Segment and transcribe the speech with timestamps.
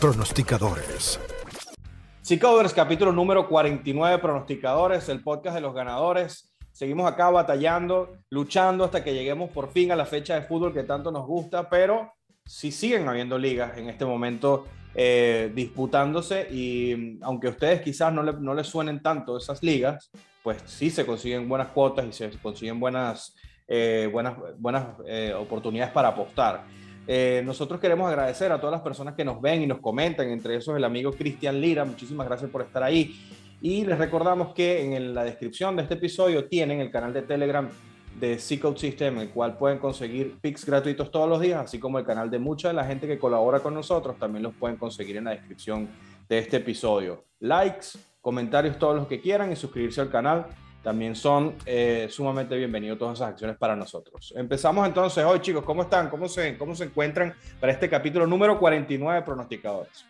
[0.00, 1.18] pronosticadores.
[2.22, 6.54] Seacovers, capítulo número 49, pronosticadores, el podcast de los ganadores.
[6.72, 10.84] Seguimos acá batallando, luchando hasta que lleguemos por fin a la fecha de fútbol que
[10.84, 12.12] tanto nos gusta, pero
[12.44, 18.22] si siguen habiendo ligas en este momento eh, disputándose y aunque a ustedes quizás no,
[18.22, 20.10] no les suenen tanto esas ligas,
[20.42, 23.34] pues sí se consiguen buenas cuotas y se consiguen buenas,
[23.66, 26.64] eh, buenas, buenas eh, oportunidades para apostar.
[27.10, 30.56] Eh, nosotros queremos agradecer a todas las personas que nos ven y nos comentan, entre
[30.56, 33.18] esos el amigo Cristian Lira, muchísimas gracias por estar ahí.
[33.62, 37.66] Y les recordamos que en la descripción de este episodio tienen el canal de Telegram
[38.20, 42.04] de C-Code System, el cual pueden conseguir pics gratuitos todos los días, así como el
[42.04, 45.24] canal de mucha de la gente que colabora con nosotros, también los pueden conseguir en
[45.24, 45.88] la descripción
[46.28, 47.24] de este episodio.
[47.40, 50.46] Likes, comentarios, todos los que quieran y suscribirse al canal
[50.82, 54.32] también son eh, sumamente bienvenidos todas esas acciones para nosotros.
[54.36, 56.08] Empezamos entonces hoy, chicos, ¿cómo están?
[56.08, 60.06] ¿Cómo se, cómo se encuentran para este capítulo número 49 de Pronosticadores?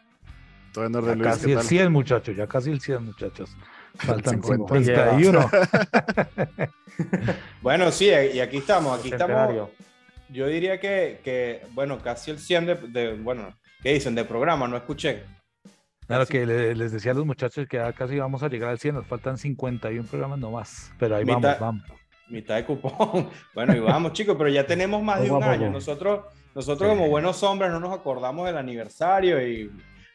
[0.73, 3.57] Todo en orden, ya casi el 100, muchachos, ya casi el 100, muchachos.
[3.95, 5.51] Faltan 51.
[7.63, 9.71] bueno, sí, y aquí estamos, aquí estamos.
[10.29, 14.15] Yo diría que, que, bueno, casi el 100 de, de, bueno, ¿qué dicen?
[14.15, 15.23] De programa, no escuché.
[16.09, 18.95] Claro que les decía a los muchachos que ya casi vamos a llegar al 100,
[18.95, 21.83] nos faltan 51 programas nomás, pero ahí vamos, vamos.
[22.29, 23.29] Mitad de cupón.
[23.55, 25.69] Bueno, y vamos chicos, pero ya tenemos más de un año.
[25.69, 29.71] Nosotros, nosotros como buenos hombres no nos acordamos del aniversario y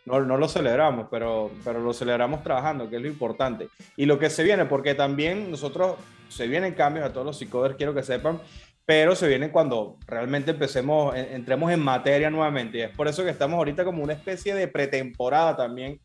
[0.05, 3.69] no, no, lo celebramos, pero, pero lo celebramos trabajando, que es lo importante.
[3.95, 7.75] Y lo que se viene, porque también nosotros se vienen cambios a todos los psicoders,
[7.75, 8.39] quiero que sepan,
[8.85, 12.79] pero se viene cuando realmente empecemos, entremos en materia nuevamente.
[12.79, 15.99] Y es por eso que estamos ahorita como una especie de pretemporada también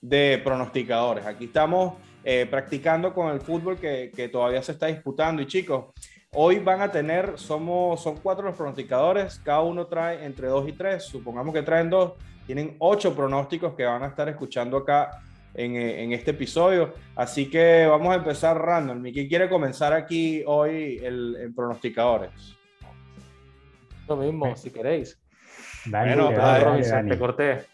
[0.00, 1.24] de pronosticadores.
[1.26, 5.42] Aquí estamos eh, practicando con el fútbol que, que, todavía se está disputando.
[5.42, 5.92] Y chicos,
[6.32, 10.72] hoy van a tener, somos, son cuatro los pronosticadores, cada uno trae entre dos y
[10.72, 12.14] tres, supongamos que traen dos,
[12.46, 15.22] tienen ocho pronósticos que van a estar escuchando acá
[15.54, 16.94] eh, en, este episodio.
[17.14, 19.02] Así que vamos a empezar random.
[19.02, 22.56] ¿Quién quiere comenzar aquí hoy el, pronosticadores?
[24.08, 25.18] Lo mismo, si queréis.
[25.86, 27.64] bueno, te corté.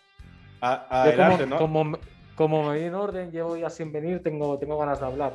[0.61, 1.99] adelante, como, como,
[2.35, 5.35] como, me vi en orden, llevo ya sin venir, tengo, tengo ganas de hablar.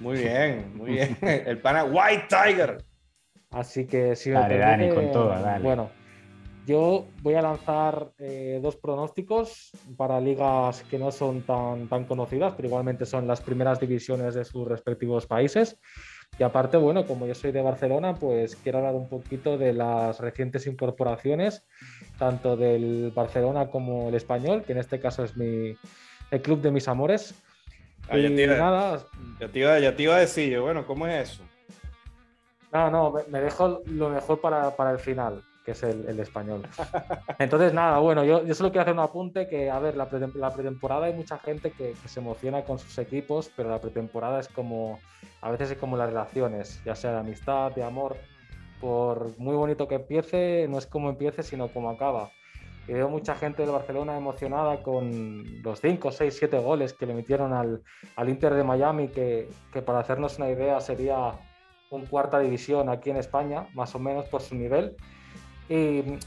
[0.00, 1.16] Muy bien, muy bien.
[1.22, 2.84] El pana White Tiger.
[3.52, 5.62] Así que si me Dani, con todo, dale.
[5.62, 5.90] Bueno,
[6.66, 12.54] yo voy a lanzar eh, dos pronósticos para ligas que no son tan, tan conocidas,
[12.56, 15.78] pero igualmente son las primeras divisiones de sus respectivos países.
[16.38, 20.20] Y aparte, bueno, como yo soy de Barcelona, pues quiero hablar un poquito de las
[20.20, 21.64] recientes incorporaciones,
[22.18, 25.76] tanto del Barcelona como el español, que en este caso es mi,
[26.30, 27.34] el club de mis amores.
[28.08, 29.04] Ah, ya, te iba, nada,
[29.40, 31.42] ya, te iba, ya te iba a decir, bueno, ¿cómo es eso?
[32.72, 36.62] No, no, me, dejo lo mejor para, para el final que es el, español.
[37.38, 41.06] Entonces, nada, bueno, yo, yo, solo quiero hacer un apunte que, a ver, la, pretemporada
[41.06, 44.98] hay mucha gente que, se emociona con sus equipos, pero la pretemporada es como,
[45.40, 48.16] a veces es como las relaciones, ya sea de amistad, de amor,
[48.80, 52.30] por muy bonito que empiece, no es como empiece, sino como acaba.
[52.88, 57.14] Y veo mucha gente del Barcelona emocionada con los 5, 6, 7 goles que le
[57.14, 57.82] metieron al,
[58.16, 61.34] al Inter de Miami, que, que para hacernos una idea sería
[61.90, 64.96] un cuarta división aquí en España, más o menos por su nivel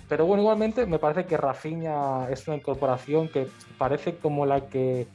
[0.07, 3.47] pero bueno, igualmente me parece que Rafinha es una incorporación que
[3.77, 5.07] parece como la que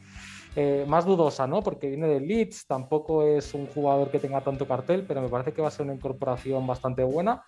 [0.56, 1.62] eh, más dudosa, ¿no?
[1.62, 5.52] Porque viene de Leeds, tampoco es un jugador que tenga tanto cartel, pero me parece
[5.52, 7.42] que va a ser una incorporación bastante buena.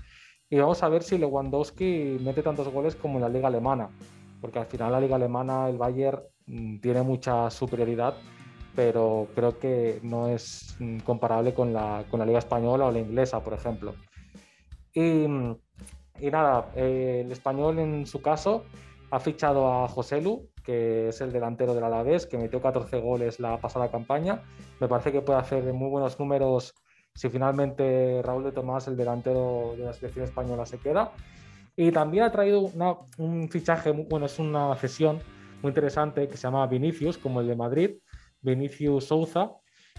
[0.48, 3.88] Y vamos a ver si Lewandowski mete tantos goles como en la liga alemana,
[4.40, 8.14] porque al final la liga alemana, el Bayern mm, tiene mucha superioridad,
[8.74, 13.00] pero creo que no es mm, comparable con la, con la liga española o la
[13.00, 13.94] inglesa, por ejemplo.
[14.94, 15.56] Y mm,
[16.22, 18.64] y nada, eh, el español en su caso
[19.10, 23.40] ha fichado a José Lu, que es el delantero del Alavés, que metió 14 goles
[23.40, 24.40] la pasada campaña.
[24.80, 26.74] Me parece que puede hacer muy buenos números
[27.12, 31.10] si finalmente Raúl de Tomás, el delantero de la selección española, se queda.
[31.74, 32.70] Y también ha traído
[33.18, 35.18] un fichaje, bueno, es una cesión
[35.60, 37.90] muy interesante que se llama Vinicius, como el de Madrid,
[38.40, 39.50] Vinicius Souza,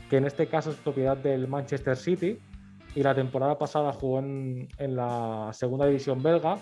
[0.10, 2.40] que en este caso es propiedad del Manchester City
[2.96, 6.58] y la temporada pasada jugó en, la segunda división belga,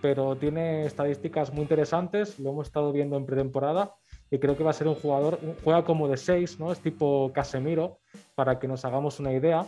[0.00, 3.94] pero tiene estadísticas muy interesantes, lo hemos estado viendo en pretemporada
[4.30, 6.72] y creo que va a ser un jugador, juega como de 6, ¿no?
[6.72, 7.98] es tipo Casemiro,
[8.34, 9.64] para que nos hagamos una idea,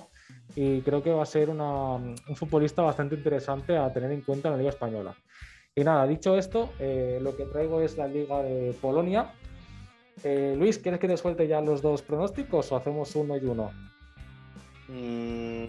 [0.54, 4.52] y creo que va a ser un futbolista bastante interesante a tener en cuenta en
[4.52, 5.14] la Liga Española.
[5.74, 9.32] Y nada, dicho esto, eh, lo que traigo es la Liga de Polonia.
[10.24, 13.70] Eh, Luis, ¿quieres que te suelte ya los dos pronósticos o hacemos uno y uno?
[14.88, 15.64] Mm,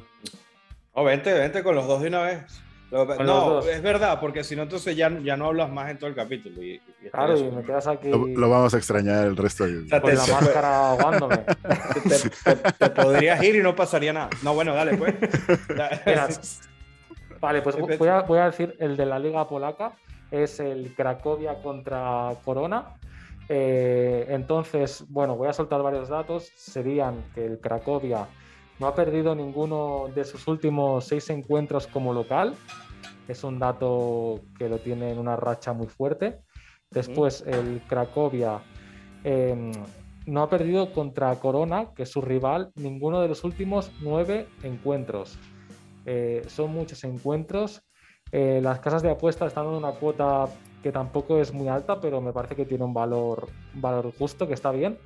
[0.93, 2.61] oh, vente, vente con los dos de una vez.
[2.91, 6.15] no, es verdad, porque si no, entonces ya, ya no hablas más en todo el
[6.15, 6.79] capítulo y,
[7.11, 8.09] Claro, y me quedas aquí.
[8.09, 9.89] Lo, vamos a extrañar el resto de...
[9.99, 11.37] Con la máscara aguándome.
[12.77, 14.29] Te, podrías ir y no pasaría nada.
[14.43, 15.15] No, bueno, dale, pues.
[17.41, 19.93] vale, pues voy a, voy a decir el de la Liga Polaca.
[20.29, 22.97] Es el Cracovia contra Corona.
[23.49, 26.51] Eh, entonces, bueno, voy a soltar varios datos.
[26.55, 28.27] Serían que el Cracovia
[28.79, 32.55] no ha perdido ninguno de sus últimos seis encuentros como local.
[33.27, 36.39] Es un dato que lo tiene en una racha muy fuerte.
[36.89, 38.61] Después, el Cracovia
[39.23, 39.71] em,
[40.25, 45.37] no ha perdido contra Corona, que es su rival, ninguno de los últimos nueve encuentros.
[46.05, 47.81] Eh, son muchos encuentros.
[48.31, 50.47] Eh, las casas de apuestas están dando una cuota
[50.83, 54.53] que tampoco es muy alta, pero me parece que tiene un valor, valor justo, que
[54.53, 54.97] está bien.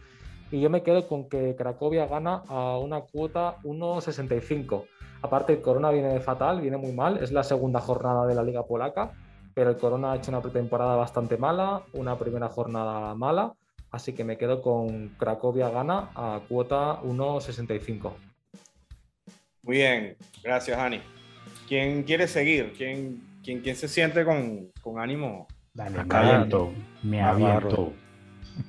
[0.51, 4.86] Y yo me quedo con que Cracovia gana a una cuota 1,65.
[5.21, 7.24] Aparte, el Corona viene fatal, viene muy mal.
[7.24, 9.13] Es la segunda jornada de la Liga Polaca,
[9.53, 13.53] pero el Corona ha hecho una pretemporada bastante mala, una primera jornada mala.
[13.92, 18.12] Así que me quedo con Cracovia gana a cuota 1,65.
[19.63, 21.01] Muy bien, gracias, Ani.
[21.68, 22.74] ¿Quién quiere seguir?
[22.75, 27.94] ¿Quién, quién, quién se siente con, con ánimo Dale, me aviento, me aviento.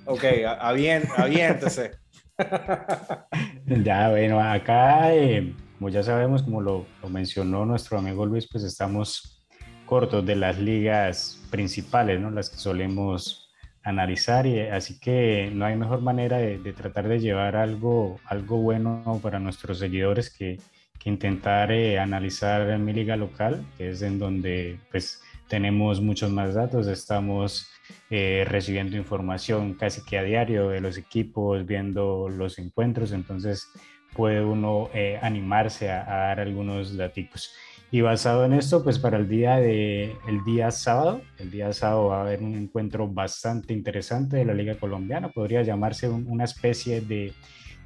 [0.06, 0.24] Ok,
[0.58, 1.92] aviéntese.
[3.66, 9.44] ya, bueno, acá, eh, como ya sabemos, como lo, mencionó nuestro amigo Luis, pues estamos
[9.86, 12.30] cortos de las ligas principales, ¿no?
[12.30, 13.50] Las que solemos
[13.82, 19.20] analizar, y así que no hay mejor manera de, tratar de llevar algo, algo bueno
[19.22, 20.58] para nuestros seguidores que,
[21.04, 26.86] intentar eh, analizar mi liga local, que es en donde, pues, tenemos muchos más datos,
[26.86, 27.66] estamos
[28.10, 33.68] eh, recibiendo información casi que a diario de los equipos, viendo los encuentros, entonces
[34.14, 37.54] puede uno eh, animarse a, dar algunos datos.
[37.90, 42.06] Y basado en esto, pues para el día, de, el día sábado, el día sábado
[42.06, 47.02] va a haber un encuentro bastante interesante de la Liga Colombiana, podría llamarse una especie
[47.02, 47.34] de,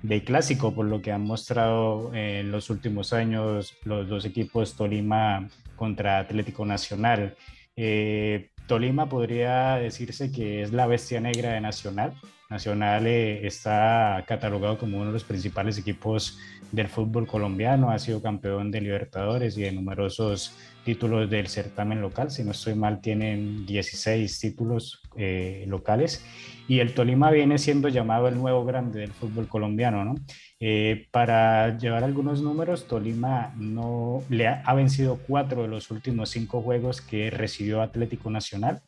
[0.03, 5.49] de clásico, por lo que han mostrado en los últimos años los dos equipos Tolima
[5.75, 7.37] contra Atlético Nacional.
[7.77, 12.15] Eh, Tolima podría decirse que es la bestia negra de Nacional.
[12.49, 16.39] Nacional eh, está catalogado como uno de los principales equipos
[16.73, 22.31] del fútbol colombiano, ha sido campeón de Libertadores y de numerosos títulos del certamen local.
[22.31, 26.25] Si no estoy mal, tienen 16 títulos eh, locales.
[26.69, 30.15] Y el Tolima viene siendo llamado el nuevo grande del fútbol colombiano, ¿no?
[30.61, 36.63] Eh, para llevar algunos números, Tolima no le ha, vencido cuatro de los últimos cinco
[36.63, 38.81] juegos que recibió Atlético Nacional.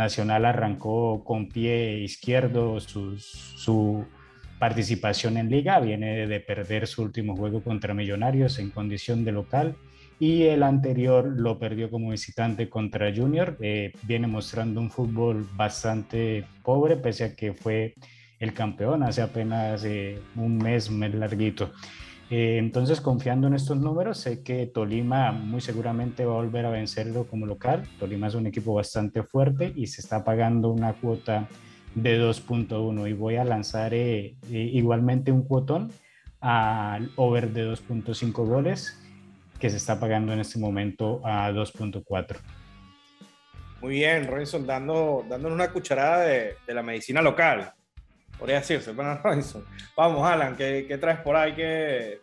[0.00, 4.06] Nacional arrancó con pie izquierdo su
[4.58, 9.76] participación en liga, viene de perder su último juego contra Millonarios en condición de local
[10.18, 13.58] y el anterior lo perdió como visitante contra Junior.
[14.02, 17.94] Viene mostrando un fútbol bastante pobre, pese a que fue
[18.38, 21.72] el campeón hace apenas eh, un mes, un mes larguito.
[22.30, 26.70] Eh, entonces, confiando en estos números, sé que Tolima muy seguramente va a volver a
[26.70, 27.82] vencerlo como local.
[27.98, 31.48] Tolima es un equipo bastante fuerte y se está pagando una cuota
[31.96, 35.90] de 2.1 y voy a lanzar eh, igualmente un cuotón
[36.40, 38.96] al over de 2.5 goles
[39.58, 42.36] que se está pagando en este momento a 2.4.
[43.82, 47.74] Muy bien, Robinson, dando, dándonos una cucharada de, de la medicina local
[48.40, 48.92] podría decirse,
[49.96, 52.20] Vamos, Alan, ¿qué, traes por ahí que,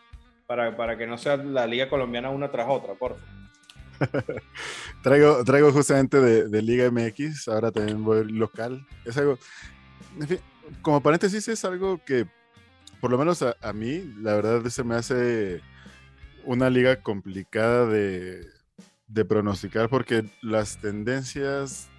[0.48, 3.38] para, para, que no sea la Liga Colombiana una tras otra, por favor?
[5.04, 8.86] traigo, traigo justamente de, Liga MX, ahora también voy local.
[9.06, 9.38] Es algo,
[10.20, 10.40] en fin,
[10.82, 12.26] como paréntesis, es algo que,
[13.00, 15.62] por lo menos a, a mí, la verdad se me hace
[16.44, 18.46] una liga complicada de,
[19.08, 21.90] de pronosticar porque las tendencias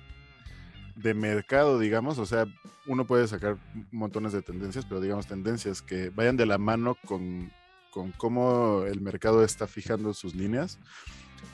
[1.03, 2.47] de mercado, digamos, o sea,
[2.87, 3.57] uno puede sacar
[3.93, 7.51] montones de tendencias, pero digamos tendencias que vayan de la mano con,
[7.91, 10.79] con cómo el mercado está fijando sus líneas.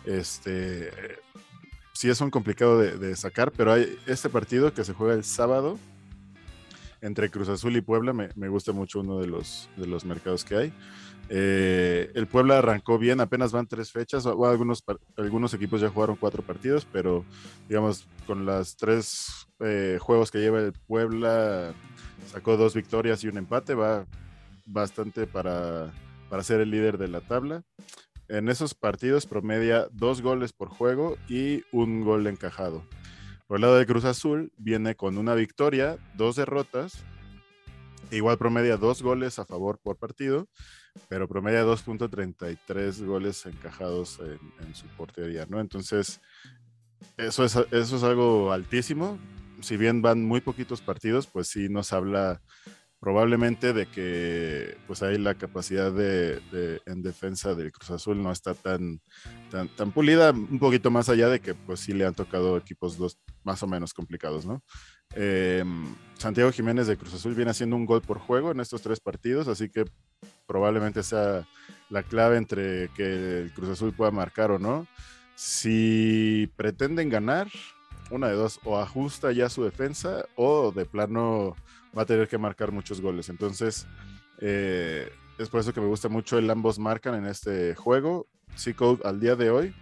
[0.06, 0.90] Este,
[1.92, 5.78] sí es un complicado de, sacar, pero hay este partido que se juega el sábado
[7.02, 10.42] entre Cruz Azul y Puebla, me, me gusta mucho uno de los, de los mercados
[10.44, 10.72] que hay.
[11.28, 14.84] Eh, el Puebla arrancó bien, apenas van tres fechas, algunos,
[15.16, 17.24] algunos equipos ya jugaron cuatro partidos, pero
[17.68, 21.72] digamos, con las tres eh, juegos que lleva el Puebla,
[22.30, 24.06] sacó dos victorias y un empate, va
[24.66, 25.92] bastante para,
[26.28, 27.62] para ser el líder de la tabla.
[28.28, 32.82] En esos partidos promedia dos goles por juego y un gol encajado.
[33.46, 37.04] Por el lado de Cruz Azul, viene con una victoria, dos derrotas,
[38.16, 40.48] igual promedia dos goles a favor por partido
[41.08, 45.60] pero promedia 2.33 goles encajados en, su portería, ¿no?
[45.60, 46.20] Entonces,
[47.16, 49.18] eso es, eso es algo altísimo.
[49.60, 52.42] si bien van muy poquitos partidos, pues sí nos habla
[53.00, 56.40] probablemente de que pues ahí la capacidad de,
[56.86, 59.00] en defensa del Cruz Azul no está tan,
[59.50, 62.96] tan, tan, pulida, un poquito más allá de que pues sí le han tocado equipos
[62.96, 64.62] dos más o menos complicados, ¿no?
[65.14, 69.00] Em, Santiago Jiménez de Cruz Azul viene haciendo un gol por juego en estos tres
[69.00, 69.84] partidos, así que
[70.46, 71.46] probablemente sea
[71.90, 74.86] la clave entre que el Cruz Azul pueda marcar o no.
[75.34, 77.48] Si pretenden ganar,
[78.10, 81.56] una de dos, o ajusta ya su defensa o de plano
[81.96, 83.28] va a tener que marcar muchos goles.
[83.28, 83.86] Entonces,
[84.40, 88.26] eh, es por eso que me gusta mucho el ambos marcan en este juego.
[88.56, 89.74] C-Code al día de hoy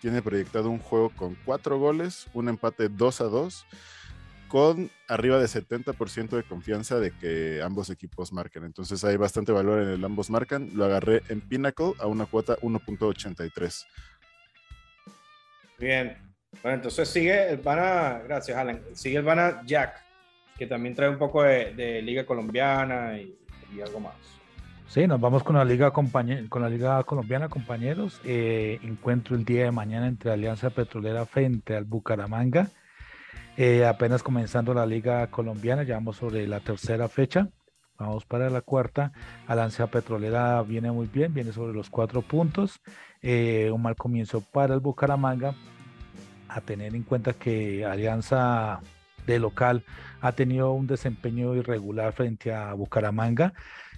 [0.00, 3.66] tiene proyectado un juego con cuatro goles, un empate 2 a 2,
[4.48, 8.64] con arriba de 70% de confianza de que ambos equipos marquen.
[8.64, 10.70] Entonces hay bastante valor en el ambos marcan.
[10.74, 13.86] Lo agarré en Pinnacle a una cuota 1.83.
[15.78, 16.16] Bien.
[16.62, 20.02] Bueno, entonces sigue el Bana, gracias Alan, sigue el Bana Jack,
[20.56, 23.36] que también trae un poco de, Liga Colombiana y,
[23.84, 24.14] algo más.
[24.88, 28.20] Sí, nos vamos con la Liga, con la Liga Colombiana, compañeros.
[28.24, 32.70] Eh, encuentro el día de mañana entre Alianza Petrolera frente al Bucaramanga.
[33.58, 37.48] Eh, apenas comenzando la Liga Colombiana, ya vamos sobre la tercera fecha.
[37.98, 39.12] Vamos para la cuarta.
[39.46, 42.80] Alianza Petrolera viene muy bien, viene sobre los cuatro puntos.
[43.22, 45.54] Eh, un mal comienzo para el Bucaramanga,
[46.48, 48.80] a tener en cuenta que Alianza
[49.26, 49.84] de local
[50.20, 53.54] ha tenido un desempeño irregular frente a Bucaramanga,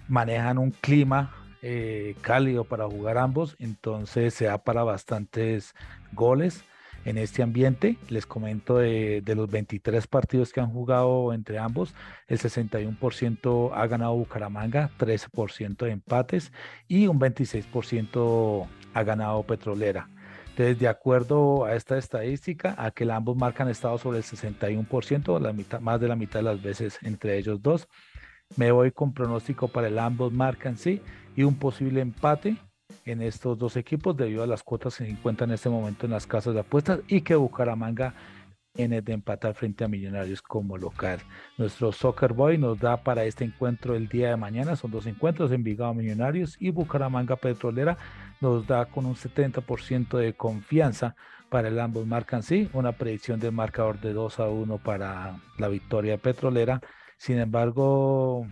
[0.07, 5.75] manejan un clima eh, cálido para jugar ambos, entonces se da para bastantes
[6.13, 6.63] goles
[7.05, 7.97] en este ambiente.
[8.09, 11.93] Les comento de, de, los 23 partidos que han jugado entre ambos,
[12.27, 16.51] el 61% ha ganado Bucaramanga, 13% de empates
[16.87, 20.09] y un 26% ha ganado Petrolera.
[20.49, 25.53] Entonces, de acuerdo a esta estadística, a que ambos marcan estado sobre el 61%, la
[25.53, 27.87] mitad, más de la mitad de las veces entre ellos dos.
[28.57, 31.01] Me voy con pronóstico para el ambos marcan sí
[31.35, 32.57] y un posible empate
[33.05, 36.11] en estos dos equipos debido a las cuotas que se encuentran en este momento en
[36.11, 38.13] las casas de apuestas y que Bucaramanga
[38.73, 41.19] tiene de empatar frente a Millonarios como local.
[41.57, 45.51] Nuestro Soccer Boy nos da para este encuentro el día de mañana, son dos encuentros,
[45.51, 47.97] Envigado Millonarios y Bucaramanga Petrolera
[48.41, 51.15] nos da con un 70% de confianza
[51.49, 55.67] para el ambos marcan sí, una predicción de marcador de 2 a 1 para la
[55.67, 56.79] victoria petrolera.
[57.17, 58.45] Sin embargo,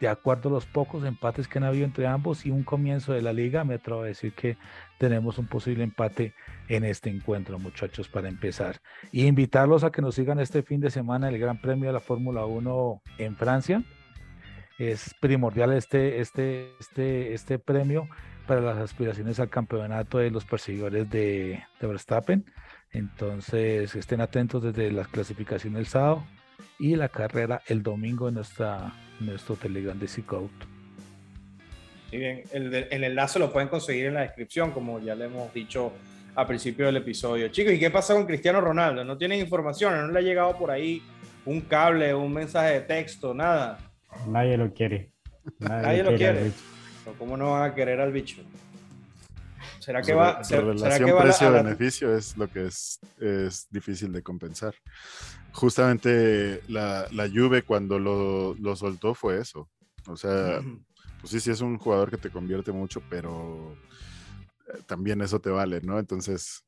[0.00, 3.20] de acuerdo a los pocos empates que han habido entre ambos y un comienzo de
[3.20, 4.56] la liga, me atrevo a decir que
[4.98, 6.34] tenemos un posible empate
[6.68, 8.80] en este encuentro, muchachos, para empezar.
[9.12, 12.00] Y invitarlos a que nos sigan este fin de semana el Gran Premio de la
[12.00, 13.84] Fórmula 1 en Francia.
[14.78, 18.08] Es primordial este, este, este, este premio
[18.46, 22.46] para las aspiraciones al campeonato de los perseguidores de, Verstappen.
[22.90, 26.24] Entonces estén atentos desde la clasificación del sábado
[26.78, 30.08] y la carrera el domingo en nuestra, nuestro Telegram de.
[32.10, 35.52] Muy bien, el, el, enlace lo pueden conseguir en la descripción, como ya le hemos
[35.54, 35.92] dicho
[36.34, 37.48] al principio del episodio.
[37.48, 39.04] Chicos, ¿y qué pasa con Cristiano Ronaldo?
[39.04, 39.94] ¿No tienen información?
[39.94, 41.02] ¿No le ha llegado por ahí
[41.44, 43.78] un cable, un mensaje de texto, nada?
[44.26, 45.12] Nadie lo quiere.
[45.58, 46.52] Nadie, lo quiere.
[47.18, 48.42] ¿Cómo no van a querer al bicho?
[49.78, 50.40] ¿Será que va?
[50.50, 54.74] La relación precio-beneficio es lo que es, es, difícil de compensar.
[55.52, 59.68] Justamente la, la Juve cuando lo, lo, soltó fue eso.
[60.06, 60.60] O sea,
[61.20, 63.76] pues sí, sí es un jugador que te convierte mucho, pero
[64.68, 65.98] eh, también eso te vale, ¿no?
[65.98, 66.64] Entonces,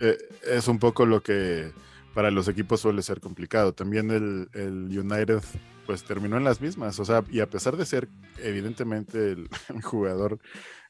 [0.00, 0.16] eh,
[0.46, 1.72] es un poco lo que
[2.14, 3.74] para los equipos suele ser complicado.
[3.74, 5.42] También el, el United
[5.86, 9.48] pues terminó en las mismas, o sea, y a pesar de ser evidentemente el,
[9.82, 10.38] jugador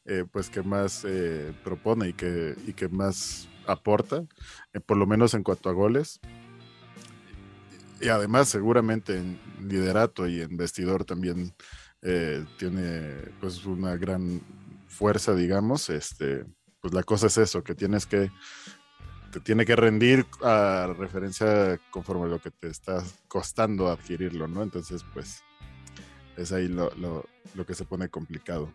[0.05, 4.25] eh, pues que más eh, propone y que, y que más aporta,
[4.87, 6.21] por lo menos en cuanto a goles,
[8.01, 11.55] y además seguramente en liderato y en vestidor también
[12.59, 14.43] tiene pues una gran
[14.89, 16.45] fuerza, digamos, este,
[16.83, 18.31] pues la cosa es eso, que tienes que
[19.35, 24.63] te tiene que rendir a referencia conforme a lo que te está costando adquirirlo, ¿no?
[24.63, 25.43] Entonces, pues,
[26.37, 27.27] es ahí lo,
[27.67, 28.73] que se pone complicado.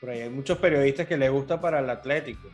[0.00, 2.50] Por ahí hay muchos periodistas que les gusta para el Atlético.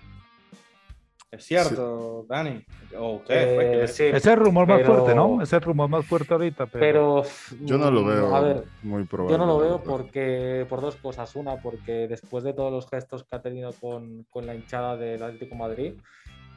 [1.31, 2.65] Es cierto, Dani.
[2.99, 5.43] O ustedes, pues, Ese es el rumor más fuerte, ¿no?
[5.43, 6.67] Ese es el rumor más fuerte ahorita.
[6.67, 7.25] Pero,
[7.63, 9.33] yo no lo veo muy probable.
[9.33, 11.35] Yo no lo veo porque por dos cosas.
[11.37, 15.23] Una, porque después de todos los gestos que ha tenido con, con la hinchada del
[15.23, 15.95] Atlético Madrid,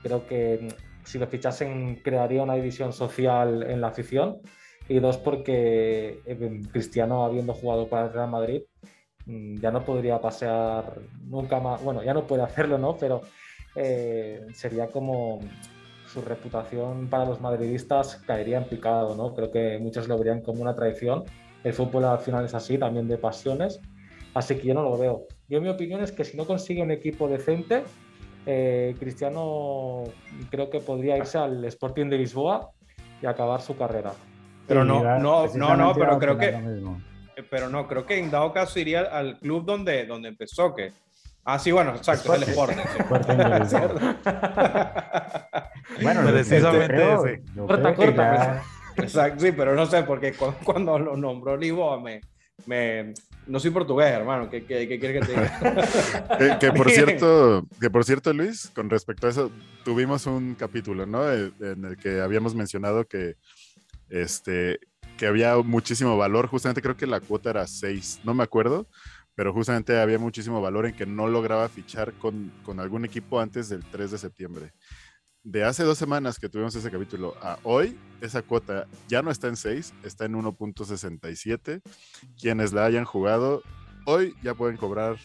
[0.01, 4.37] Creo que mm, si lo fichasen crearía una división social en la afición.
[4.87, 8.63] Y dos, porque eh, Cristiano, habiendo jugado para el Real Madrid,
[9.25, 11.83] mm, ya no podría pasear nunca más.
[11.83, 12.97] Bueno, ya no puede hacerlo, ¿no?
[12.97, 13.21] Pero
[13.81, 15.39] eh, sería como
[16.05, 19.33] su reputación para los madridistas caería en picado, ¿no?
[19.33, 21.23] Creo que muchos lo verían como una traición.
[21.63, 23.79] El fútbol al final es así, también de pasiones,
[24.33, 25.27] así que yo no lo veo.
[25.47, 27.83] Yo mi opinión es que si no consigue un equipo decente,
[28.45, 30.03] eh, Cristiano
[30.49, 32.71] creo que podría irse al Sporting de Lisboa
[33.21, 34.11] y acabar su carrera.
[34.67, 36.53] Pero no, no, no, no, pero creo que,
[37.49, 40.91] pero no, creo que en dado caso iría al club donde, donde empezó, que
[41.45, 42.77] Ah, sí, bueno, exacto, es el Sporting.
[46.01, 47.41] bueno, precisamente ese.
[47.55, 48.61] Corta, corta.
[48.97, 52.21] Exacto, sí, pero no sé, porque cuando, lo nombró Lisboa me,
[52.65, 53.13] me,
[53.47, 54.49] no soy portugués, hermano.
[54.49, 56.59] ¿Qué, qué, qué quieres que te diga?
[56.59, 59.51] que, por cierto, que por cierto, Luis, con respecto a eso,
[59.83, 61.31] tuvimos un capítulo, ¿no?
[61.31, 63.35] Eh, en el que habíamos mencionado que,
[64.09, 64.79] este,
[65.17, 66.47] que había muchísimo valor.
[66.47, 68.87] Justamente creo que la cuota era 6, no me acuerdo
[69.39, 73.69] pero justamente había muchísimo valor en que no lograba fichar con, con, algún equipo antes
[73.69, 74.73] del 3 de septiembre.
[75.43, 79.47] De hace dos semanas que tuvimos ese capítulo a hoy, esa cuota ya no está
[79.47, 81.81] en 6, está en 1.67.
[82.37, 83.63] Quienes la hayan jugado,
[84.05, 85.15] hoy ya pueden cobrar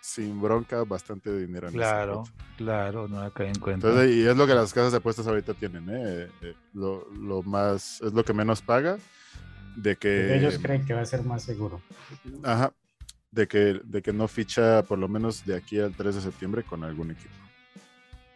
[0.00, 1.66] sin bronca bastante dinero.
[1.66, 2.22] En claro,
[2.56, 3.88] claro, no la cae en cuenta.
[3.88, 6.28] Entonces, y es lo que las casas de apuestas ahorita tienen, ¿eh?
[6.40, 8.96] eh lo, lo, más, es lo que menos paga.
[9.74, 11.82] De que ellos creen que va a ser más seguro.
[12.44, 12.72] Ajá,
[13.34, 16.62] de que, de que no ficha por lo menos de aquí al 3 de septiembre
[16.62, 17.34] con algún equipo.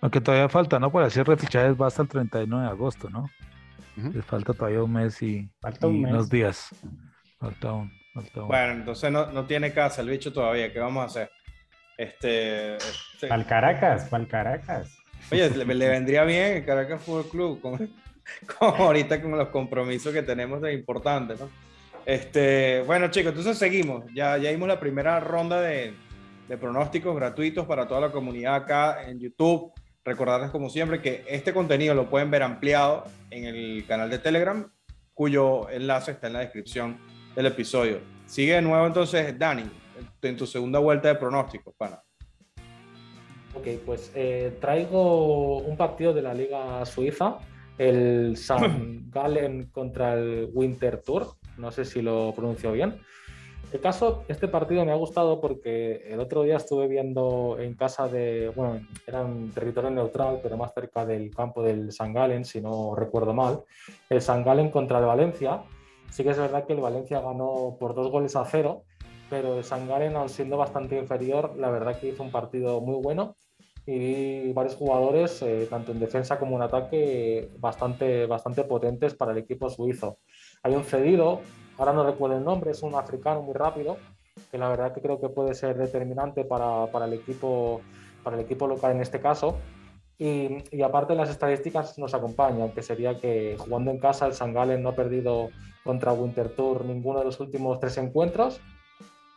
[0.00, 0.90] Aunque todavía falta, ¿no?
[0.90, 3.28] Por el cierre de fichajes va hasta el 31 de agosto, ¿no?
[3.96, 5.50] Les falta todavía un mes y,
[5.82, 6.68] unos días.
[7.40, 10.72] Falta un, falta Bueno, entonces no, no, tiene casa el bicho todavía.
[10.72, 11.30] ¿Qué vamos a hacer?
[11.96, 12.76] Este.
[12.76, 13.28] este...
[13.28, 14.96] Al Caracas, al Caracas.
[15.32, 17.78] Oye, le, le, vendría bien el Caracas Fútbol Club, como,
[18.58, 21.50] como ahorita con los compromisos que tenemos de importantes, ¿no?
[22.08, 24.02] Este, bueno, chicos, entonces seguimos.
[24.14, 25.92] Ya, ya dimos la primera ronda de,
[26.48, 29.74] de pronósticos gratuitos para toda la comunidad acá en YouTube.
[30.06, 34.72] Recordarles, como siempre, que este contenido lo pueden ver ampliado en el canal de Telegram,
[35.12, 36.96] cuyo enlace está en la descripción
[37.36, 38.00] del episodio.
[38.24, 39.70] Sigue de nuevo entonces, Dani,
[40.22, 42.02] en tu segunda vuelta de pronósticos, pana.
[43.54, 47.36] Ok, pues eh, traigo un partido de la Liga Suiza,
[47.76, 53.00] el San Galen contra el Winter Tour no sé si lo pronuncio bien.
[53.70, 58.08] El caso, este partido me ha gustado porque el otro día estuve viendo en casa
[58.08, 62.62] de, bueno, era un territorio neutral, pero más cerca del campo del San Galen, si
[62.62, 63.64] no recuerdo mal,
[64.08, 65.62] el San Galen contra el Valencia.
[66.10, 68.84] Sí que es verdad que el Valencia ganó por dos goles a cero,
[69.28, 72.96] pero el San Galen, aun siendo bastante inferior, la verdad que hizo un partido muy
[73.02, 73.36] bueno
[73.90, 79.38] y varios jugadores, eh, tanto en defensa como en ataque, bastante, bastante potentes para el
[79.38, 80.18] equipo suizo.
[80.62, 81.40] Hay un cedido,
[81.78, 83.96] ahora no recuerdo el nombre, es un africano muy rápido,
[84.50, 87.80] que la verdad que creo que puede ser determinante para, el, equipo,
[88.22, 89.56] para el equipo local en este caso.
[90.20, 94.52] Y, y, aparte las estadísticas nos acompañan, que sería que jugando en casa el San
[94.52, 95.50] Galen no ha perdido
[95.84, 98.60] contra Winter Tour ninguno de los últimos tres encuentros.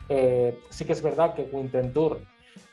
[0.10, 2.20] Eh, sí que es verdad que Winter Tour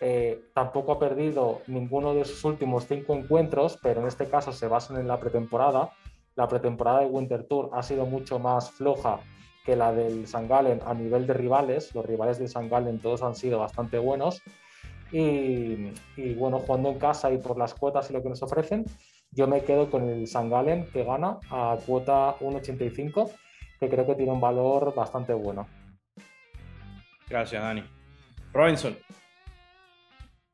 [0.01, 4.67] eh, tampoco ha perdido ninguno de sus últimos cinco encuentros, pero en este caso se
[4.67, 5.91] basan en la pretemporada
[6.38, 9.18] la pretemporada de Winter Tour ha sido mucho más floja
[9.64, 11.92] que la del San Galen a nivel de rivales.
[11.96, 14.40] Los rivales del San Galen todos han sido bastante buenos.
[15.11, 15.90] Y,
[16.37, 18.85] bueno, jugando en casa y por las cuotas y lo que nos ofrecen,
[19.33, 23.33] yo me quedo con el San Galen que gana a cuota 1,85,
[23.81, 25.66] que creo que tiene un valor bastante bueno.
[27.29, 27.83] Gracias, Dani.
[28.53, 28.96] Robinson.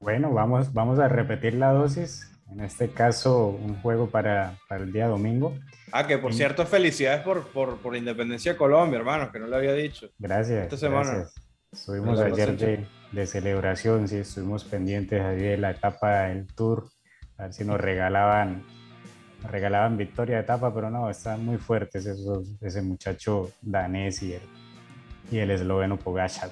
[0.01, 4.93] Bueno, vamos, vamos a repetir la dosis en este caso un juego para, para el
[4.93, 5.57] día domingo.
[5.93, 9.47] Ah, que por cierto, felicidades por, por, por, la independencia de Colombia, hermano, que no
[9.47, 10.09] lo había dicho.
[10.19, 10.65] Gracias.
[10.65, 11.27] Esta semana.
[11.73, 16.89] Estuvimos ayer de, de, celebración, sí, estuvimos pendientes ahí de la etapa del Tour,
[17.37, 18.63] a ver si nos regalaban,
[19.51, 24.43] regalaban victoria de etapa, pero no, están muy fuertes esos, ese muchacho danés y el,
[25.33, 26.51] y el esloveno Pogacar.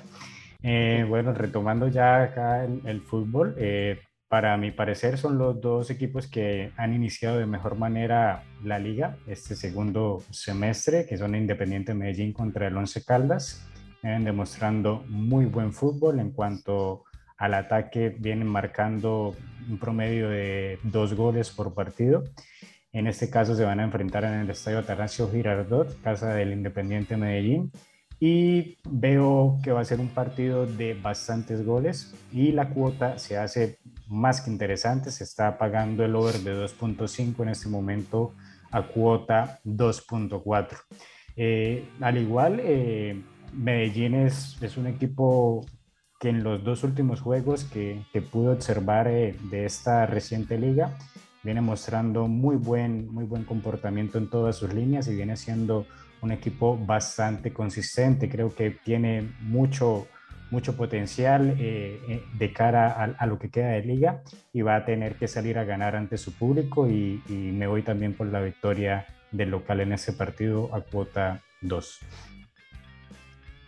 [0.65, 4.01] Eh, bueno, retomando ya acá el, el fútbol, eh,
[4.33, 9.18] para mi parecer son los dos equipos que han iniciado de mejor manera la liga
[9.27, 13.68] este segundo semestre, que son Independiente Medellín contra el Once Caldas.
[14.03, 17.05] Vienen demostrando muy buen fútbol en cuanto
[17.37, 19.37] al ataque, vienen marcando
[19.68, 22.25] un promedio de dos goles por partido.
[22.90, 27.18] En este caso se van a enfrentar en el Estadio Atanasio Girardot, casa del Independiente
[27.18, 27.71] Medellín
[28.25, 33.37] y veo que va a ser un partido de bastantes goles y la cuota se
[33.37, 38.33] hace más que interesante, se está pagando el over de 2.5 en este momento
[38.71, 40.69] a cuota 2.4.
[41.35, 43.21] Eh, al igual, eh,
[43.55, 45.67] Medellín es, es, un equipo
[46.21, 50.97] que en los dos últimos juegos que, que pude observar eh, de esta reciente liga,
[51.43, 55.87] viene mostrando muy buen, muy buen comportamiento en todas sus líneas y viene siendo
[56.23, 58.29] un equipo bastante consistente.
[58.29, 60.07] Creo que tiene mucho,
[60.51, 64.85] mucho potencial eh, eh, de cara a, lo que queda de liga y va a
[64.85, 68.41] tener que salir a ganar ante su público y, y me voy también por la
[68.41, 72.01] victoria del local en ese partido a cuota 2.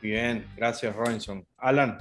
[0.00, 1.44] Bien, gracias Robinson.
[1.56, 1.98] Alan,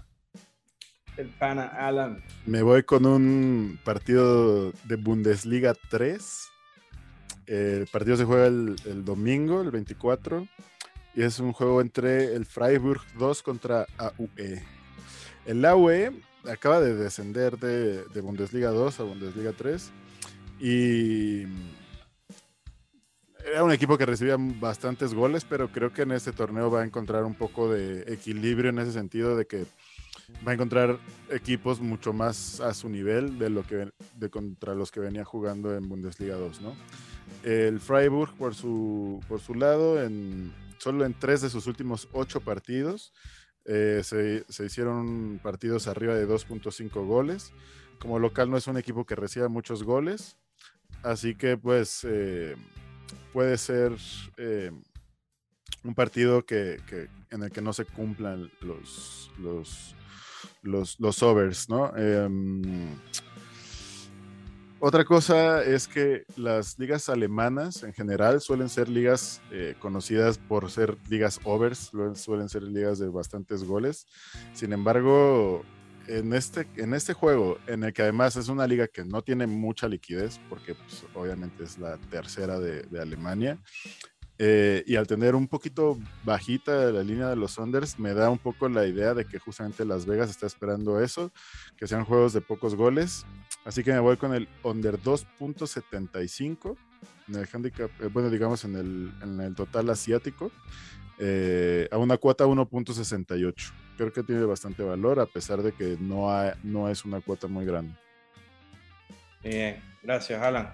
[1.17, 2.23] el pana Alan.
[2.45, 6.52] Me voy con un partido de Bundesliga 3
[7.47, 10.47] el partido se juega el, domingo, el 24,
[11.15, 14.63] y es un juego entre el Freiburg 2 contra AUE.
[15.45, 16.11] El AUE
[16.49, 19.91] acaba de descender de, Bundesliga 2 a Bundesliga 3
[20.59, 21.43] y
[23.45, 26.85] era un equipo que recibía bastantes goles, pero creo que en este torneo va a
[26.85, 29.65] encontrar un poco de equilibrio en ese sentido de que
[30.47, 30.97] va a encontrar
[31.29, 35.75] equipos mucho más a su nivel de lo que de contra los que venía jugando
[35.75, 36.75] en Bundesliga 2, ¿no?
[37.43, 42.41] El Freiburg, por su, por su lado, en, solo en tres de sus últimos ocho
[42.41, 43.13] partidos
[43.65, 47.53] eh, se, hicieron partidos arriba de 2.5 goles.
[47.99, 50.37] Como local no es un equipo que reciba muchos goles,
[51.03, 52.55] así que pues eh,
[53.31, 53.93] puede ser
[54.37, 54.71] eh,
[55.83, 56.81] un partido que,
[57.29, 59.95] en el que no se cumplan los, los,
[60.61, 61.93] los, los overs, ¿no?
[64.85, 70.69] Otra cosa es que las ligas alemanas en general suelen ser ligas eh, conocidas por
[70.69, 74.07] ser ligas overs, suelen ser ligas de bastantes goles.
[74.51, 75.63] Sin embargo,
[76.07, 79.47] en este, en este juego, en el que además es una liga que no tiene
[79.47, 83.57] mucha liquidez, porque pues, obviamente es la tercera de, de Alemania,
[84.37, 88.39] eh, y al tener un poquito bajita la línea de los unders, me da un
[88.39, 91.31] poco la idea de que justamente Las Vegas está esperando eso,
[91.77, 93.25] que sean juegos de pocos goles.
[93.65, 96.75] Así que me voy con el under 2.75
[97.27, 100.51] en el handicap, eh, bueno, digamos en el, en el total asiático,
[101.19, 103.71] eh, a una cuota 1.68.
[103.97, 106.29] Creo que tiene bastante valor, a pesar de que no,
[106.63, 107.95] no es una cuota muy grande.
[109.43, 110.73] Bien, gracias, Alan.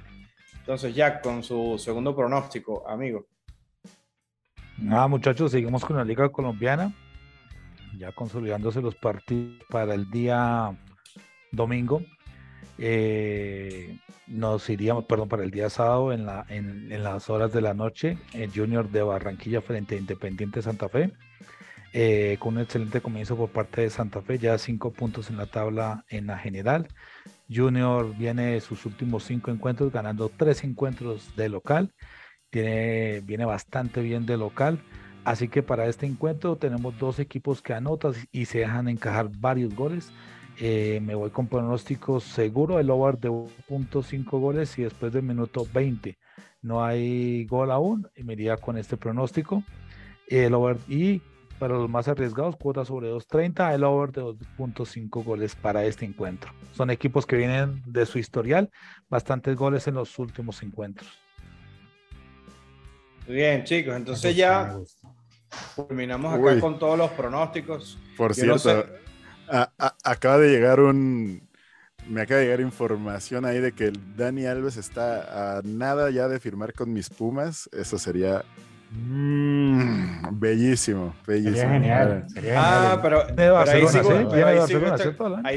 [0.60, 3.28] Entonces, Jack, con su segundo pronóstico, amigo.
[4.90, 6.94] Ah, muchachos, seguimos con la Liga Colombiana,
[7.98, 10.78] ya consolidándose los partidos para el día
[11.52, 12.02] domingo.
[12.78, 17.74] Eh, nos iríamos, perdón, para el día sábado en, la, en, las horas de la
[17.74, 21.12] noche, el Junior de Barranquilla frente a Independiente Santa Fe,
[21.94, 25.48] eh, con un excelente comienzo por parte de Santa Fe, ya cinco puntos en la
[25.48, 26.88] tabla en la general.
[27.54, 31.94] Junior viene de sus últimos cinco encuentros, ganando tres encuentros de local
[32.50, 34.80] tiene, viene bastante bien de local.
[35.26, 39.76] Así que para este encuentro tenemos dos equipos que anotan y se dejan encajar varios
[39.76, 40.12] goles.
[40.62, 45.66] Eh, me voy con pronóstico seguro, el over de 1.5 goles y después del minuto
[45.74, 46.18] 20
[46.62, 49.64] no hay gol aún, y me iría con este pronóstico.
[50.28, 51.22] El over y
[51.60, 56.52] para los más arriesgados, cuota sobre 2.30, el over de 2.5 goles para este encuentro.
[56.74, 58.70] Son equipos que vienen de su historial,
[59.10, 61.10] bastantes goles en los últimos encuentros.
[63.28, 64.78] Bien, chicos, entonces ya
[65.76, 68.00] terminamos acá con todos los pronósticos.
[68.18, 68.86] Por cierto,
[70.10, 71.48] acaba de llegar un.
[72.08, 76.40] Me acaba de llegar información ahí de que Dani Alves está a nada ya de
[76.40, 77.70] firmar con mis Pumas.
[77.72, 78.44] Eso sería
[78.92, 81.58] Mm, bellísimo, bellísimo.
[81.58, 82.26] Sería genial.
[82.58, 83.22] ah, pero,
[83.68, 83.88] ahí,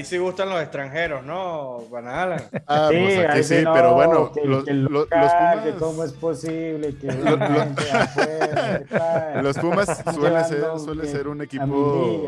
[0.04, 2.42] sí, gustan, los extranjeros, ¿no, Banala?
[2.66, 4.64] Ah, sí, pues aquí sí, pero bueno, los,
[5.08, 5.32] Pumas...
[5.78, 7.06] ¿Cómo es posible que
[9.42, 12.26] los Pumas suele ser, suele ser un equipo...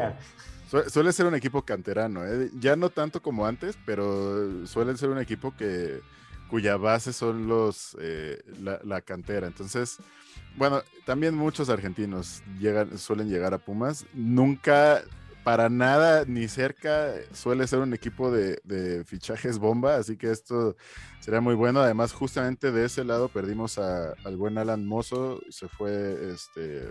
[0.89, 2.51] Suele ser un equipo canterano, ¿eh?
[2.59, 6.01] ya no tanto como antes, pero suelen ser un equipo que
[6.49, 9.47] cuya base son los eh, la, cantera.
[9.47, 9.99] Entonces,
[10.57, 14.07] bueno, también muchos argentinos llegan, suelen llegar a Pumas.
[14.13, 15.03] Nunca,
[15.43, 20.77] para nada, ni cerca, suele ser un equipo de, fichajes bomba, así que esto
[21.21, 21.81] sería muy bueno.
[21.81, 26.89] Además, justamente de ese lado perdimos al buen Alan Mozo, se fue este,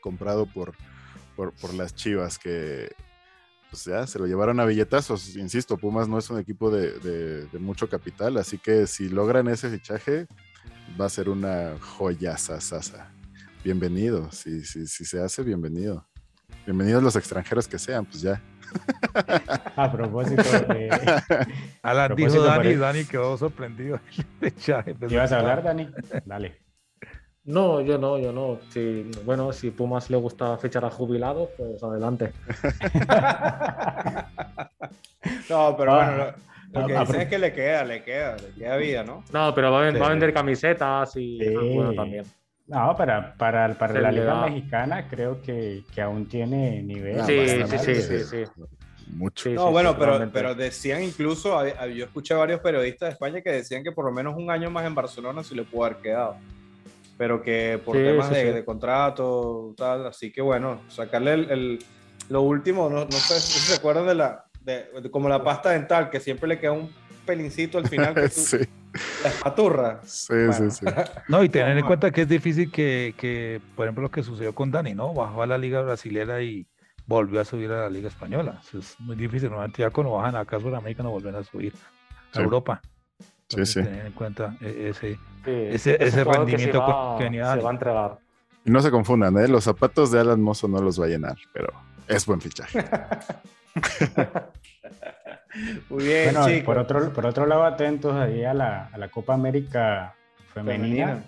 [0.00, 0.74] comprado por,
[1.38, 2.90] por, las Chivas, que
[3.70, 5.36] pues ya se lo llevaron a billetazos.
[5.36, 6.98] Insisto, Pumas no es un equipo de,
[7.46, 10.26] de mucho capital, así que si logran ese fichaje,
[11.00, 13.12] va a ser una joya sasa.
[13.62, 16.06] Bienvenido, si, si, si se hace, bienvenido.
[16.66, 18.42] Bienvenidos los extranjeros que sean, pues ya.
[19.76, 20.90] A propósito de.
[21.82, 24.00] Alan dijo Dani, Dani quedó sorprendido.
[25.08, 25.88] ¿Ibas a hablar, Dani?
[26.26, 26.67] Dale.
[27.48, 28.58] No, yo no, yo no.
[28.68, 32.30] Si, bueno, si Pumas le gusta fichar a jubilados, pues adelante.
[35.48, 36.26] no, pero bueno,
[36.72, 39.24] Lo que dicen es que le queda, le queda, le queda vida, ¿no?
[39.32, 39.98] No, pero va a, Sí.
[39.98, 41.38] va a vender camisetas y
[41.74, 42.26] bueno también.
[42.66, 44.46] No, para, para, para la Liga da.
[44.46, 47.18] Mexicana creo que, que aún tiene nivel.
[47.18, 48.44] Ah, Sí, sí, sí, sí, sí.
[49.06, 49.44] Mucho.
[49.48, 53.12] Sí, No, sí, bueno, sí, pero, pero decían incluso, yo escuché a varios periodistas de
[53.14, 55.86] España que decían que por lo menos un año más en Barcelona se le pudo
[55.86, 56.36] haber quedado.
[57.18, 58.50] Pero que por Sí, temas sí, de, sí.
[58.52, 61.78] de contrato, tal, así que bueno, sacarle el, el-
[62.30, 65.70] lo último, no, no sé si se acuerdan de la, de, de como la pasta
[65.70, 66.90] dental, que siempre le queda un
[67.26, 68.58] pelincito al final, que tú, Sí,
[69.22, 70.00] la espaturra.
[70.04, 70.70] sí, Bueno.
[70.70, 70.86] sí, sí.
[71.28, 74.54] No, y tener en cuenta que es difícil que, que, por ejemplo, lo que sucedió
[74.54, 75.12] con Dani, ¿no?
[75.12, 76.66] Bajó a la liga brasilera y
[77.06, 78.60] volvió a subir a la liga española.
[78.62, 79.48] Eso es muy difícil.
[79.50, 81.74] Normalmente ya cuando bajan acá a Sudamérica no vuelven a subir
[82.32, 82.42] a Sí.
[82.42, 82.80] Europa.
[83.48, 83.82] Sí, Entonces, sí.
[83.82, 85.14] tener en cuenta e- ese...
[85.14, 85.18] Sí,
[85.50, 88.18] Ese- ese que rendimiento se va, que venía se va a entregar.
[88.64, 89.48] Y no se confundan, ¿eh?
[89.48, 91.72] los zapatos de Alan Mozo no los va a llenar, pero
[92.06, 92.84] es buen fichaje.
[95.88, 96.64] Muy bien, Bueno, chicos.
[96.64, 100.14] por otro, por otro lado, atentos ahí a la, a la Copa América
[100.52, 101.06] Femenina.
[101.06, 101.22] Femenina.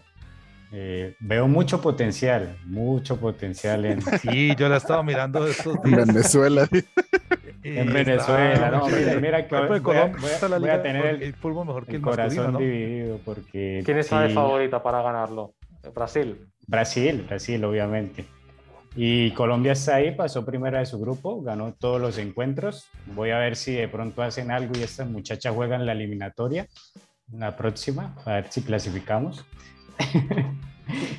[0.72, 6.06] Eh, veo mucho potencial, mucho potencial en, Sí, yo la estaba mirando estos En días.
[6.06, 6.68] Venezuela.
[7.62, 8.70] En Venezuela.
[8.70, 11.66] No, mira, mira que voy, voy a- está la voy a tener el, el fútbol
[11.66, 12.58] mejor que el el corazón ¿no?
[12.58, 15.54] dividido porque ¿Quién de sí, favorita para ganarlo?
[15.94, 16.46] Brasil.
[16.66, 18.26] Brasil, Brasil, obviamente.
[18.96, 22.88] Y Colombia está ahí, pasó primera de su grupo, ganó todos los encuentros.
[23.06, 26.66] Voy a ver si de pronto hacen algo y estas muchachas juegan la eliminatoria,
[27.32, 29.44] la próxima, a ver si clasificamos.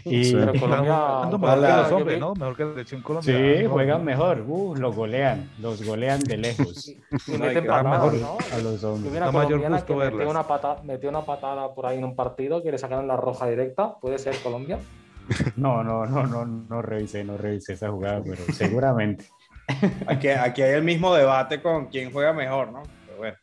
[0.05, 0.33] y.
[0.33, 0.95] Pero Colombia.
[0.97, 2.33] Jugando mejor que los hombres, ¿no?
[2.35, 3.57] Mejor que la selección colombiana.
[3.57, 3.69] sí, ¿no?
[3.69, 8.13] juegan mejor, uh, los golean, los golean de lejos Y No, hay meten que- patadas,
[8.13, 8.13] mejor.
[8.15, 8.37] ¿no?
[8.53, 9.13] a los hombres.
[9.13, 12.61] mayor colombiana gusto que metió una, pata, metió una patada por ahí en un partido
[12.63, 13.95] que le sacaron la roja directa.
[13.99, 14.79] ¿Puede ser Colombia?
[15.55, 19.25] No, no, no, no, no revisé, no revisé esa jugada, pero seguramente.
[20.07, 22.81] Aquí, aquí hay el mismo debate con quién juega mejor, ¿no?
[23.05, 23.37] Pero bueno,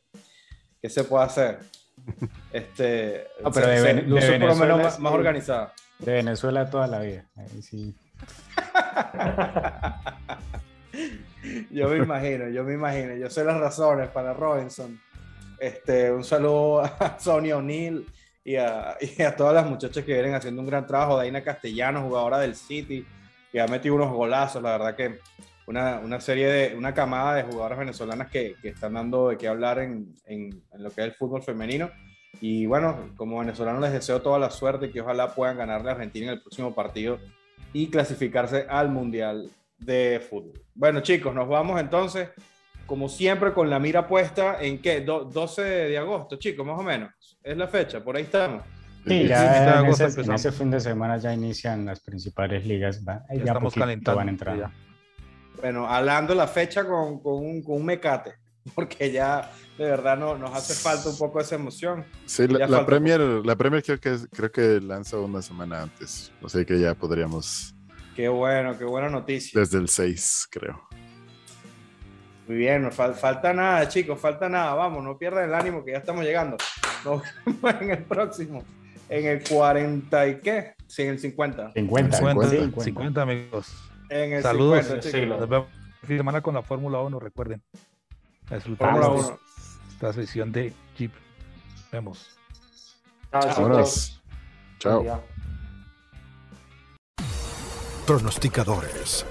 [0.82, 1.60] ¿qué se puede hacer?
[2.52, 5.12] Este, No, pero se- de se Ven- de luce por lo Venezuela menos más, más
[5.12, 5.72] organizada.
[5.98, 7.26] De Venezuela toda la vida.
[11.70, 13.16] Yo me imagino, yo me imagino.
[13.16, 15.00] Yo sé las razones para Robinson.
[15.58, 18.06] Este, un saludo a Sonia O'Neill
[18.44, 21.16] y a, y a todas las muchachas que vienen haciendo un gran trabajo.
[21.16, 23.06] Daina Castellano, jugadora del City,
[23.50, 24.62] que ha metido unos golazos.
[24.62, 25.18] La verdad que
[25.66, 29.48] una, una serie de, una camada de jugadoras venezolanas que, que están dando de qué
[29.48, 31.90] hablar en, en, en lo que es el fútbol femenino.
[32.40, 35.94] Y bueno, como venezolano les deseo toda la suerte y que ojalá puedan ganarle a
[35.94, 37.18] Argentina en el próximo partido
[37.72, 40.60] y clasificarse al Mundial de Fútbol.
[40.74, 42.28] Bueno, chicos, nos vamos entonces,
[42.86, 45.00] como siempre, con la mira puesta en qué?
[45.00, 47.10] Do- 12 de agosto, chicos, más o menos.
[47.42, 48.62] Es la fecha, por ahí estamos.
[49.06, 53.02] Sí, ya en ese, en ese fin de semana ya inician las principales ligas.
[53.06, 54.16] va- Ya ya estamos calentando.
[54.18, 54.62] van entrando.
[54.62, 54.72] ya.
[55.60, 58.34] Bueno, hablando la fecha con, con un, con un mecate,
[58.74, 62.04] porque ya de verdad no, nos hace falta un poco esa emoción.
[62.26, 66.32] Sí, la, la Premier, la Premier creo que, creo que lanza una semana antes.
[66.42, 67.74] O sea que ya podríamos,
[68.16, 69.60] Qué bueno, qué buena noticia.
[69.60, 70.82] desde el 6, creo.
[72.48, 74.74] Muy bien, no fal- falta nada, chicos, falta nada.
[74.74, 76.56] Vamos, no pierdan el ánimo que ya estamos llegando.
[77.04, 78.64] Nos vemos en el próximo,
[79.08, 80.72] en el 40 y qué?
[80.86, 81.72] Sí, en el 50.
[81.74, 82.84] 50, 50, 50.
[82.84, 83.72] 50, amigos.
[84.08, 84.86] En el Saludos.
[84.86, 85.38] 50, Sí, chicos.
[85.40, 85.68] Nos vemos
[86.02, 87.62] el fin de semana con la Fórmula 1, recuerden.
[88.76, 89.38] Fórmula esta- 1.
[89.92, 91.12] esta sesión de Jeep.
[91.92, 92.28] Vemos.
[93.32, 93.84] Chao.
[94.78, 95.24] Chao.
[98.06, 99.26] Pronosticadores